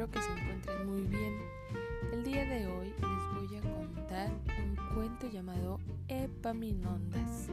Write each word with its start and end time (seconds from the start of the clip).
espero 0.00 0.10
que 0.10 0.22
se 0.22 0.40
encuentren 0.40 0.86
muy 0.86 1.02
bien. 1.02 1.36
El 2.12 2.24
día 2.24 2.44
de 2.46 2.66
hoy 2.66 2.86
les 2.88 3.50
voy 3.50 3.56
a 3.58 3.60
contar 3.60 4.30
un 4.58 4.94
cuento 4.94 5.28
llamado 5.28 5.78
Epaminondas. 6.08 7.48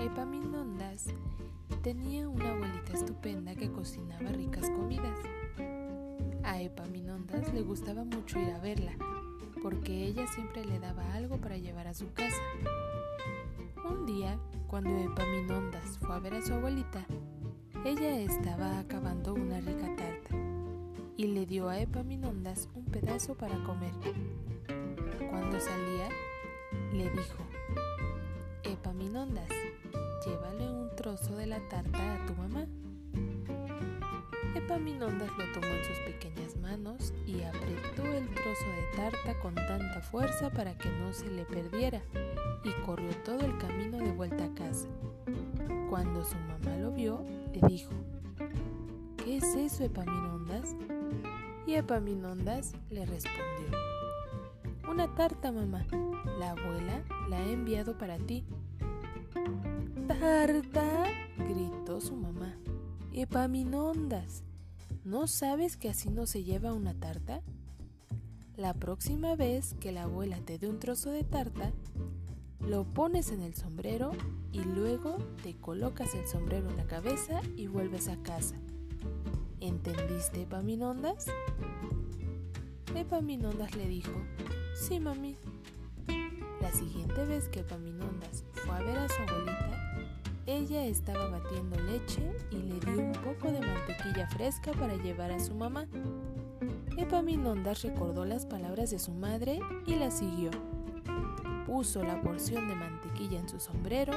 Epaminondas 0.00 1.06
tenía 1.82 2.28
una 2.28 2.50
abuelita 2.50 2.92
estupenda 2.92 3.56
que 3.56 3.72
cocinaba 3.72 4.30
ricas 4.30 4.70
comidas. 4.70 5.18
A 6.44 6.60
Epaminondas 6.60 7.52
le 7.52 7.62
gustaba 7.62 8.04
mucho 8.04 8.38
ir 8.38 8.50
a 8.50 8.60
verla, 8.60 8.92
porque 9.60 10.04
ella 10.04 10.28
siempre 10.28 10.64
le 10.64 10.78
daba 10.78 11.14
algo 11.14 11.36
para 11.38 11.56
llevar 11.56 11.88
a 11.88 11.94
su 11.94 12.12
casa. 12.12 12.42
Un 13.90 14.06
día, 14.06 14.38
cuando 14.68 14.96
Epaminondas 14.96 15.98
fue 15.98 16.14
a 16.14 16.20
ver 16.20 16.34
a 16.34 16.42
su 16.42 16.54
abuelita, 16.54 17.04
ella 17.84 18.20
estaba 18.20 18.78
acabando 18.78 19.34
una 19.34 19.60
rica 19.60 19.96
tarta 19.96 20.41
y 21.22 21.28
le 21.28 21.46
dio 21.46 21.68
a 21.68 21.78
Epaminondas 21.78 22.68
un 22.74 22.84
pedazo 22.84 23.36
para 23.36 23.54
comer. 23.62 23.92
Cuando 25.30 25.60
salía, 25.60 26.08
le 26.92 27.04
dijo, 27.10 27.44
Epaminondas, 28.64 29.48
llévale 30.26 30.68
un 30.68 30.90
trozo 30.96 31.36
de 31.36 31.46
la 31.46 31.60
tarta 31.68 32.14
a 32.14 32.26
tu 32.26 32.34
mamá. 32.34 32.66
Epaminondas 34.56 35.30
lo 35.38 35.44
tomó 35.52 35.72
en 35.72 35.84
sus 35.84 35.98
pequeñas 36.00 36.56
manos 36.56 37.14
y 37.24 37.40
apretó 37.42 38.04
el 38.04 38.28
trozo 38.30 38.66
de 38.66 38.96
tarta 38.96 39.38
con 39.40 39.54
tanta 39.54 40.00
fuerza 40.00 40.50
para 40.50 40.76
que 40.76 40.90
no 40.90 41.12
se 41.12 41.30
le 41.30 41.44
perdiera 41.44 42.02
y 42.64 42.84
corrió 42.84 43.10
todo 43.24 43.38
el 43.38 43.56
camino 43.58 43.98
de 43.98 44.10
vuelta 44.10 44.44
a 44.44 44.54
casa. 44.54 44.88
Cuando 45.88 46.24
su 46.24 46.34
mamá 46.34 46.76
lo 46.78 46.90
vio, 46.90 47.24
le 47.52 47.60
dijo, 47.68 47.92
¿Qué 49.18 49.36
es 49.36 49.54
eso, 49.54 49.84
Epaminondas? 49.84 50.74
Y 51.66 51.74
Epaminondas 51.74 52.72
le 52.90 53.06
respondió, 53.06 53.78
Una 54.90 55.14
tarta, 55.14 55.52
mamá. 55.52 55.86
La 56.38 56.50
abuela 56.50 57.04
la 57.28 57.38
ha 57.38 57.44
enviado 57.44 57.96
para 57.96 58.18
ti. 58.18 58.44
¿Tarta? 60.08 61.04
gritó 61.38 62.00
su 62.00 62.16
mamá. 62.16 62.56
Epaminondas, 63.12 64.42
¿no 65.04 65.26
sabes 65.26 65.76
que 65.76 65.88
así 65.88 66.10
no 66.10 66.26
se 66.26 66.42
lleva 66.44 66.72
una 66.72 66.94
tarta? 66.94 67.42
La 68.56 68.74
próxima 68.74 69.34
vez 69.36 69.74
que 69.80 69.92
la 69.92 70.04
abuela 70.04 70.38
te 70.40 70.58
dé 70.58 70.68
un 70.68 70.78
trozo 70.78 71.10
de 71.10 71.24
tarta, 71.24 71.72
lo 72.60 72.84
pones 72.84 73.30
en 73.30 73.42
el 73.42 73.54
sombrero 73.54 74.12
y 74.52 74.62
luego 74.62 75.16
te 75.42 75.54
colocas 75.56 76.14
el 76.14 76.26
sombrero 76.26 76.68
en 76.70 76.76
la 76.76 76.86
cabeza 76.86 77.40
y 77.56 77.66
vuelves 77.66 78.08
a 78.08 78.16
casa. 78.22 78.56
¿Entendiste, 79.62 80.42
Epaminondas? 80.42 81.26
Epaminondas 82.96 83.76
le 83.76 83.86
dijo, 83.86 84.10
sí, 84.74 84.98
mami. 84.98 85.36
La 86.60 86.72
siguiente 86.72 87.24
vez 87.24 87.48
que 87.48 87.60
Epaminondas 87.60 88.44
fue 88.54 88.74
a 88.74 88.80
ver 88.80 88.98
a 88.98 89.08
su 89.08 89.22
abuelita, 89.22 90.04
ella 90.46 90.84
estaba 90.84 91.28
batiendo 91.28 91.78
leche 91.80 92.36
y 92.50 92.56
le 92.56 92.80
dio 92.80 93.04
un 93.04 93.12
poco 93.12 93.52
de 93.52 93.60
mantequilla 93.60 94.28
fresca 94.30 94.72
para 94.72 94.96
llevar 94.96 95.30
a 95.30 95.38
su 95.38 95.54
mamá. 95.54 95.86
Epaminondas 96.98 97.82
recordó 97.82 98.24
las 98.24 98.46
palabras 98.46 98.90
de 98.90 98.98
su 98.98 99.12
madre 99.12 99.60
y 99.86 99.94
la 99.94 100.10
siguió 100.10 100.50
puso 101.72 102.02
la 102.02 102.20
porción 102.20 102.68
de 102.68 102.74
mantequilla 102.74 103.40
en 103.40 103.48
su 103.48 103.58
sombrero, 103.58 104.12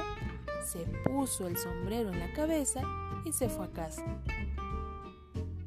se 0.62 0.80
puso 1.04 1.46
el 1.46 1.56
sombrero 1.56 2.12
en 2.12 2.18
la 2.18 2.30
cabeza 2.34 2.82
y 3.24 3.32
se 3.32 3.48
fue 3.48 3.64
a 3.64 3.70
casa. 3.70 4.04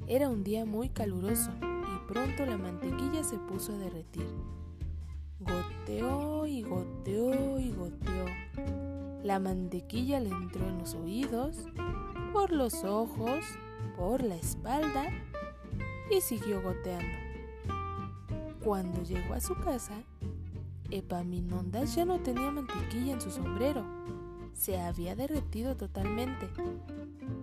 Era 0.10 0.28
un 0.28 0.44
día 0.44 0.66
muy 0.66 0.90
caluroso 0.90 1.52
y 1.62 2.08
pronto 2.12 2.44
la 2.44 2.58
mantequilla 2.58 3.24
se 3.24 3.38
puso 3.38 3.74
a 3.74 3.78
derretir. 3.78 4.26
Goteó 5.40 6.48
y 6.48 6.64
goteó 6.64 7.60
y 7.60 7.70
goteó. 7.70 8.26
La 9.24 9.38
mantequilla 9.38 10.20
le 10.20 10.30
entró 10.32 10.68
en 10.68 10.80
los 10.80 10.96
oídos, 10.96 11.58
por 12.34 12.52
los 12.52 12.84
ojos, 12.84 13.46
por 13.96 14.24
la 14.24 14.36
espalda 14.36 15.10
y 16.10 16.22
siguió 16.22 16.64
goteando. 16.64 17.20
Cuando 18.64 19.04
llegó 19.04 19.36
a 19.36 19.42
su 19.42 19.54
casa, 19.60 19.94
Epaminondas 20.90 21.94
ya 21.94 22.06
no 22.06 22.20
tenía 22.20 22.50
mantequilla 22.50 23.14
en 23.14 23.22
su 23.22 23.30
sombrero. 23.30 23.86
Se 24.56 24.82
había 24.82 25.16
derretido 25.16 25.78
totalmente. 25.78 26.50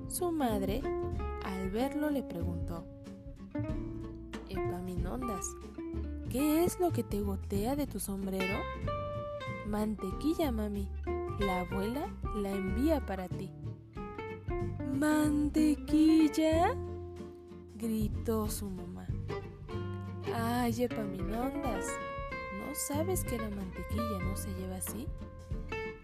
Su 0.08 0.32
madre, 0.32 0.82
al 1.66 1.72
verlo, 1.72 2.10
le 2.10 2.22
preguntó, 2.22 2.84
Epaminondas, 4.48 5.44
¿qué 6.30 6.64
es 6.64 6.78
lo 6.78 6.92
que 6.92 7.02
te 7.02 7.20
gotea 7.20 7.74
de 7.74 7.88
tu 7.88 7.98
sombrero? 7.98 8.54
Mantequilla, 9.66 10.52
mami. 10.52 10.88
La 11.40 11.60
abuela 11.60 12.06
la 12.36 12.50
envía 12.50 13.04
para 13.04 13.28
ti. 13.28 13.50
¿Mantequilla? 14.94 16.74
gritó 17.74 18.48
su 18.48 18.70
mamá. 18.70 19.06
Ay, 20.34 20.84
Epaminondas, 20.84 21.86
sabes 22.86 23.24
que 23.24 23.38
la 23.38 23.50
mantequilla 23.50 24.18
no 24.20 24.36
se 24.36 24.54
lleva 24.54 24.76
así? 24.76 25.08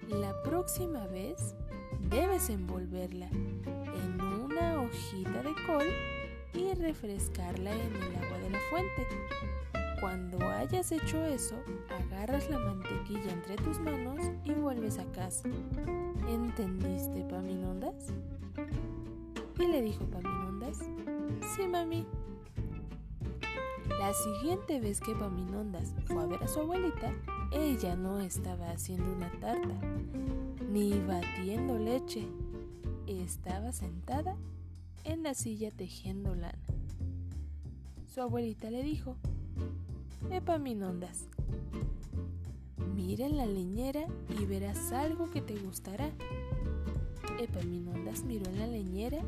La 0.08 0.42
próxima 0.42 1.06
vez 1.06 1.54
debes 2.10 2.50
envolverla 2.50 3.28
en 3.30 3.81
hojita 4.80 5.42
de 5.42 5.54
col 5.66 5.86
y 6.54 6.74
refrescarla 6.74 7.72
en 7.72 7.96
el 7.96 8.16
agua 8.16 8.38
de 8.38 8.50
la 8.50 8.58
fuente. 8.70 9.06
Cuando 10.00 10.44
hayas 10.48 10.90
hecho 10.90 11.24
eso, 11.24 11.54
agarras 11.88 12.50
la 12.50 12.58
mantequilla 12.58 13.32
entre 13.32 13.56
tus 13.56 13.78
manos 13.78 14.18
y 14.44 14.52
vuelves 14.52 14.98
a 14.98 15.04
casa. 15.12 15.48
¿Entendiste, 16.28 17.22
Paminondas? 17.30 18.12
Y 19.60 19.66
le 19.66 19.82
dijo 19.82 20.04
Paminondas, 20.06 20.78
sí, 21.54 21.68
mami. 21.68 22.04
La 23.98 24.12
siguiente 24.12 24.80
vez 24.80 25.00
que 25.00 25.14
Paminondas 25.14 25.94
fue 26.06 26.22
a 26.22 26.26
ver 26.26 26.42
a 26.42 26.48
su 26.48 26.60
abuelita, 26.60 27.12
ella 27.52 27.94
no 27.94 28.18
estaba 28.18 28.70
haciendo 28.70 29.12
una 29.12 29.30
tarta, 29.38 29.74
ni 30.68 30.98
batiendo 31.00 31.78
leche. 31.78 32.26
Estaba 33.20 33.72
sentada 33.72 34.36
en 35.04 35.22
la 35.22 35.34
silla 35.34 35.70
tejiendo 35.70 36.34
lana. 36.34 36.58
Su 38.12 38.20
abuelita 38.20 38.70
le 38.70 38.82
dijo, 38.82 39.16
Epaminondas, 40.30 41.26
mira 42.94 43.26
en 43.26 43.36
la 43.36 43.46
leñera 43.46 44.06
y 44.38 44.44
verás 44.44 44.92
algo 44.92 45.30
que 45.30 45.40
te 45.40 45.56
gustará. 45.56 46.10
Epaminondas 47.38 48.24
miró 48.24 48.50
en 48.50 48.58
la 48.58 48.66
leñera 48.66 49.22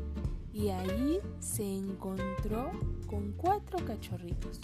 y 0.53 0.69
ahí 0.69 1.19
se 1.39 1.63
encontró 1.63 2.71
con 3.07 3.33
cuatro 3.33 3.83
cachorritos. 3.85 4.59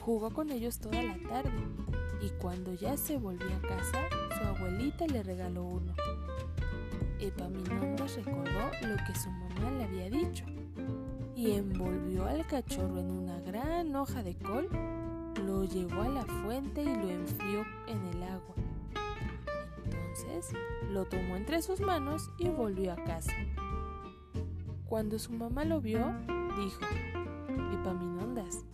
Jugó 0.00 0.30
con 0.30 0.50
ellos 0.50 0.78
toda 0.78 1.02
la 1.02 1.18
tarde 1.28 1.50
y 2.22 2.30
cuando 2.40 2.72
ya 2.74 2.96
se 2.96 3.18
volvió 3.18 3.48
a 3.54 3.60
casa, 3.60 4.00
su 4.38 4.46
abuelita 4.46 5.06
le 5.06 5.22
regaló 5.22 5.64
uno. 5.64 5.94
Epaminondas 7.20 8.16
recordó 8.16 8.70
lo 8.82 8.96
que 9.06 9.14
su 9.14 9.30
mamá 9.30 9.70
le 9.72 9.84
había 9.84 10.10
dicho 10.10 10.44
y 11.34 11.52
envolvió 11.52 12.26
al 12.26 12.46
cachorro 12.46 12.98
en 12.98 13.10
una 13.10 13.40
gran 13.40 13.94
hoja 13.94 14.22
de 14.22 14.36
col, 14.36 14.68
lo 15.46 15.64
llevó 15.64 16.02
a 16.02 16.08
la 16.08 16.24
fuente 16.24 16.82
y 16.82 16.86
lo 16.86 17.08
enfrió 17.08 17.64
en 17.86 18.04
el 18.06 18.22
agua. 18.24 18.54
Entonces 19.84 20.52
lo 20.90 21.04
tomó 21.04 21.36
entre 21.36 21.62
sus 21.62 21.80
manos 21.80 22.28
y 22.38 22.48
volvió 22.48 22.92
a 22.92 22.96
casa. 22.96 23.32
Cuando 24.88 25.18
su 25.18 25.32
mamá 25.32 25.64
lo 25.64 25.80
vio, 25.80 26.12
dijo, 26.56 26.80
Epaminondas, 27.72 28.64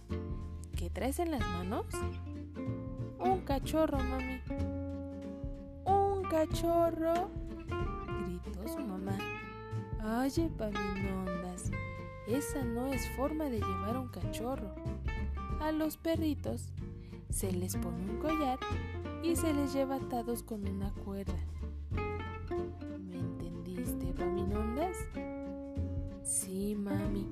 ¿qué 0.75 0.89
traes 0.89 1.19
en 1.19 1.33
las 1.33 1.41
manos? 1.41 1.87
Un 3.19 3.41
cachorro, 3.41 3.99
mami. 3.99 4.41
¿Un 5.85 6.23
cachorro? 6.31 7.29
Gritó 8.65 8.81
su 8.81 8.87
mamá. 8.87 9.17
Ay, 10.03 10.33
Epaminondas, 10.37 11.71
esa 12.27 12.65
no 12.65 12.87
es 12.87 13.09
forma 13.17 13.45
de 13.45 13.61
llevar 13.61 13.97
un 13.97 14.09
cachorro. 14.09 14.75
A 15.61 15.73
los 15.73 15.97
perritos 15.97 16.73
se 17.31 17.53
les 17.53 17.77
pone 17.77 18.11
un 18.11 18.19
collar 18.19 18.59
y 19.23 19.37
se 19.37 19.53
les 19.55 19.73
lleva 19.73 19.97
atados 19.97 20.43
con 20.43 20.67
una 20.69 20.91
cuerda. 21.05 21.35
¿Me 23.01 23.19
entendiste, 23.19 24.11
Epaminondas? 24.11 24.97
Sí, 26.23 26.75
mami. 26.75 27.27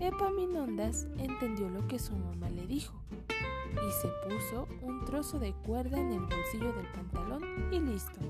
Epaminondas 0.00 1.08
entendió 1.18 1.68
lo 1.68 1.86
que 1.88 1.98
su 1.98 2.14
mamá 2.16 2.48
le 2.50 2.66
dijo 2.66 2.94
y 3.72 3.92
se 4.00 4.08
puso 4.28 4.68
un 4.82 5.04
trozo 5.04 5.38
de 5.38 5.52
cuerda 5.52 5.98
en 5.98 6.12
el 6.12 6.20
bolsillo 6.20 6.72
del 6.72 6.86
pantalón 6.92 7.42
y 7.72 7.80
listo. 7.80 8.20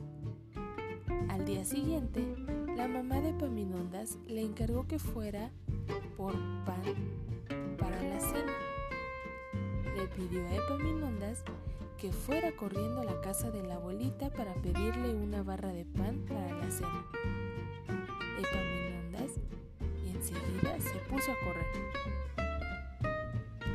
Al 1.29 1.45
día 1.45 1.65
siguiente, 1.65 2.25
la 2.77 2.89
mamá 2.89 3.21
de 3.21 3.31
Epaminondas 3.31 4.19
le 4.27 4.43
encargó 4.43 4.87
que 4.87 4.99
fuera 4.99 5.51
por 6.17 6.33
pan 6.65 6.83
para 7.79 8.03
la 8.03 8.21
cena. 8.21 8.53
Le 9.97 10.07
pidió 10.09 10.47
a 10.47 10.55
Epaminondas 10.55 11.43
que 11.99 12.13
fuera 12.13 12.53
corriendo 12.57 13.01
a 13.01 13.05
la 13.05 13.21
casa 13.21 13.51
de 13.51 13.63
la 13.63 13.75
abuelita 13.75 14.31
para 14.31 14.55
pedirle 14.55 15.15
una 15.15 15.43
barra 15.43 15.73
de 15.73 15.85
pan 15.85 16.25
para 16.29 16.53
la 16.55 16.71
cena. 16.71 17.05
Epaminondas 18.39 19.33
enseguida 20.07 20.81
se 20.81 20.99
puso 21.11 21.33
a 21.33 21.37
correr. 21.45 21.67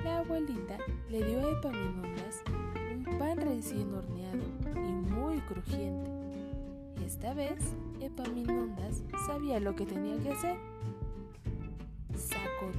La 0.03 0.19
abuelita 0.19 0.77
le 1.09 1.23
dio 1.23 1.39
a 1.39 1.51
Epaminondas 1.51 2.43
un 2.93 3.17
pan 3.19 3.37
recién 3.37 3.93
horneado 3.93 4.43
y 4.75 4.91
muy 5.11 5.39
crujiente. 5.41 6.22
Esta 7.05 7.33
vez, 7.33 7.59
Epaminondas 7.99 9.03
sabía 9.27 9.59
lo 9.59 9.75
que 9.75 9.85
tenía 9.85 10.17
que 10.19 10.31
hacer. 10.31 10.57
Sacó 12.15 12.71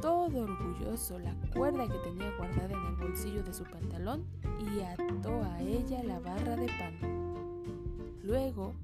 todo 0.00 0.44
orgulloso 0.44 1.18
la 1.18 1.34
cuerda 1.52 1.86
que 1.86 1.98
tenía 1.98 2.34
guardada 2.38 2.72
en 2.72 2.86
el 2.86 2.96
bolsillo 2.96 3.42
de 3.42 3.52
su 3.52 3.64
pantalón 3.64 4.24
y 4.58 4.80
ató 4.80 5.42
a 5.42 5.60
ella 5.60 6.02
la 6.02 6.18
barra 6.20 6.56
de 6.56 6.66
pan. 6.66 6.94
Luego 8.22 8.74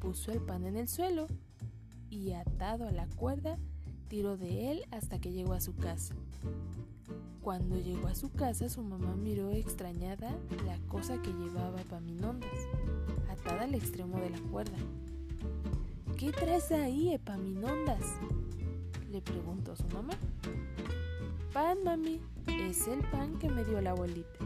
puso 0.00 0.32
el 0.32 0.40
pan 0.40 0.66
en 0.66 0.76
el 0.76 0.88
suelo 0.88 1.26
y 2.10 2.32
atado 2.32 2.86
a 2.86 2.92
la 2.92 3.06
cuerda 3.06 3.58
tiró 4.08 4.36
de 4.36 4.70
él 4.70 4.84
hasta 4.90 5.18
que 5.18 5.32
llegó 5.32 5.54
a 5.54 5.60
su 5.60 5.74
casa. 5.76 6.14
Cuando 7.40 7.78
llegó 7.78 8.08
a 8.08 8.14
su 8.14 8.30
casa 8.32 8.68
su 8.68 8.82
mamá 8.82 9.16
miró 9.16 9.50
extrañada 9.50 10.36
la 10.66 10.78
cosa 10.88 11.22
que 11.22 11.32
llevaba 11.32 11.80
Epaminondas, 11.80 12.50
al 13.54 13.74
extremo 13.74 14.18
de 14.20 14.30
la 14.30 14.38
cuerda. 14.50 14.76
¿Qué 16.16 16.32
traes 16.32 16.72
ahí, 16.72 17.12
Epaminondas? 17.12 18.18
le 19.10 19.20
preguntó 19.22 19.76
su 19.76 19.86
mamá. 19.88 20.14
Pan, 21.52 21.78
mami, 21.84 22.20
es 22.46 22.86
el 22.88 23.00
pan 23.10 23.38
que 23.38 23.48
me 23.48 23.64
dio 23.64 23.80
la 23.80 23.90
abuelita. 23.90 24.38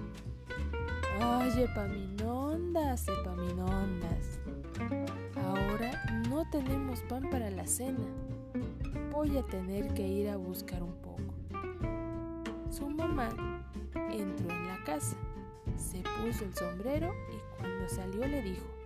Ay, 1.21 1.63
Epaminondas, 1.63 3.09
Epaminondas. 3.09 4.39
Ahora 5.43 6.05
no 6.29 6.49
tenemos 6.51 7.01
pan 7.09 7.29
para 7.31 7.51
la 7.51 7.67
cena. 7.67 7.99
Voy 9.11 9.37
a 9.39 9.43
tener 9.43 9.93
que 9.95 10.07
ir 10.07 10.29
a 10.29 10.37
buscar 10.37 10.83
un 10.83 10.95
poco. 10.97 11.35
Su 12.71 12.89
mamá 12.89 13.31
entró 14.13 14.51
en 14.51 14.69
la 14.69 14.85
casa, 14.85 15.17
se 15.77 16.03
puso 16.03 16.45
el 16.45 16.55
sombrero 16.55 17.13
y 17.33 17.59
cuando 17.59 17.89
salió 17.89 18.27
le 18.27 18.43
dijo, 18.43 18.80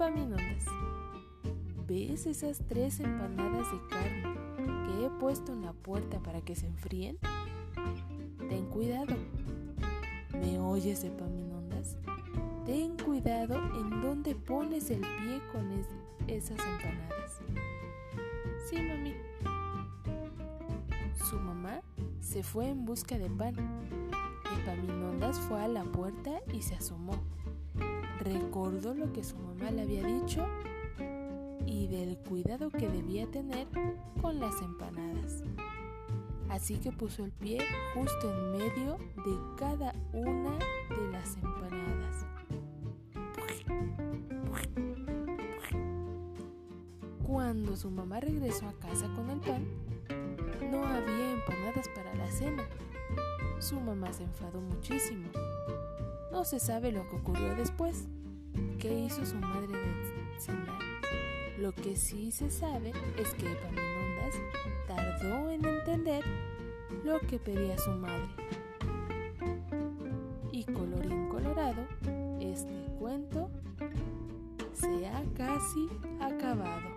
Epaminondas, 0.00 0.64
¿ves 1.86 2.24
esas 2.24 2.62
tres 2.66 3.00
empanadas 3.00 3.70
de 3.70 3.78
carne 3.90 4.34
que 4.86 5.04
he 5.04 5.10
puesto 5.10 5.52
en 5.52 5.60
la 5.60 5.74
puerta 5.74 6.18
para 6.20 6.40
que 6.40 6.56
se 6.56 6.66
enfríen? 6.66 7.18
Ten 8.48 8.64
cuidado. 8.70 9.14
¿Me 10.32 10.58
oyes, 10.58 11.04
Epaminondas? 11.04 11.98
Ten 12.64 12.96
cuidado 12.96 13.56
en 13.78 14.00
dónde 14.00 14.34
pones 14.34 14.88
el 14.90 15.00
pie 15.00 15.42
con 15.52 15.70
esas 16.28 16.58
empanadas. 16.58 17.42
Sí, 18.70 18.76
mami. 18.76 19.12
Su 21.28 21.36
mamá 21.36 21.82
se 22.20 22.42
fue 22.42 22.70
en 22.70 22.86
busca 22.86 23.18
de 23.18 23.28
pan. 23.28 23.54
Epaminondas 24.62 25.38
fue 25.40 25.60
a 25.60 25.68
la 25.68 25.84
puerta 25.84 26.40
y 26.54 26.62
se 26.62 26.74
asomó. 26.74 27.20
Recordó 28.20 28.94
lo 28.94 29.12
que 29.12 29.24
su 29.24 29.36
mamá 29.36 29.70
le 29.70 29.82
había 29.82 30.04
dicho 30.04 30.46
y 31.66 31.86
del 31.88 32.18
cuidado 32.18 32.70
que 32.70 32.88
debía 32.88 33.26
tener 33.30 33.66
con 34.20 34.38
las 34.38 34.60
empanadas. 34.60 35.42
Así 36.50 36.78
que 36.78 36.92
puso 36.92 37.24
el 37.24 37.32
pie 37.32 37.60
justo 37.94 38.30
en 38.30 38.52
medio 38.52 38.98
de 39.16 39.56
cada 39.56 39.94
una 40.12 40.58
de 40.88 41.12
las 41.12 41.36
empanadas. 41.36 42.26
Cuando 47.26 47.76
su 47.76 47.90
mamá 47.90 48.20
regresó 48.20 48.66
a 48.66 48.72
casa 48.72 49.06
con 49.14 49.30
el 49.30 49.40
pan, 49.40 49.64
no 50.70 50.84
había 50.84 51.32
empanadas 51.32 51.88
para 51.94 52.14
la 52.16 52.30
cena. 52.30 52.64
Su 53.60 53.80
mamá 53.80 54.12
se 54.12 54.24
enfadó 54.24 54.60
muchísimo. 54.60 55.28
No 56.32 56.44
se 56.44 56.60
sabe 56.60 56.92
lo 56.92 57.08
que 57.08 57.16
ocurrió 57.16 57.54
después. 57.54 58.06
¿Qué 58.78 58.92
hizo 58.92 59.26
su 59.26 59.36
madre 59.36 59.66
de 59.66 60.40
cenar? 60.40 60.78
Lo 61.58 61.72
que 61.72 61.96
sí 61.96 62.30
se 62.32 62.50
sabe 62.50 62.92
es 63.18 63.34
que 63.34 63.52
Epaminondas 63.52 64.34
tardó 64.86 65.50
en 65.50 65.64
entender 65.64 66.24
lo 67.04 67.20
que 67.20 67.38
pedía 67.38 67.76
su 67.78 67.90
madre. 67.90 68.28
Y 70.52 70.64
colorín 70.64 71.28
colorado, 71.28 71.82
este 72.40 72.86
cuento 72.98 73.50
se 74.72 75.06
ha 75.06 75.22
casi 75.36 75.88
acabado. 76.20 76.88